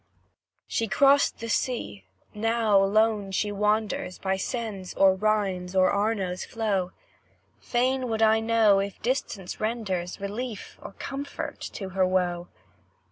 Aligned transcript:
She 0.65 0.87
crossed 0.87 1.37
the 1.41 1.47
sea 1.47 2.05
now 2.33 2.79
lone 2.83 3.29
she 3.29 3.51
wanders 3.51 4.17
By 4.17 4.35
Seine's, 4.35 4.95
or 4.95 5.13
Rhine's, 5.13 5.75
or 5.75 5.91
Arno's 5.91 6.43
flow; 6.43 6.91
Fain 7.59 8.09
would 8.09 8.23
I 8.23 8.39
know 8.39 8.79
if 8.79 8.99
distance 9.03 9.59
renders 9.59 10.19
Relief 10.19 10.79
or 10.81 10.93
comfort 10.93 11.61
to 11.73 11.89
her 11.89 12.07
woe. 12.07 12.47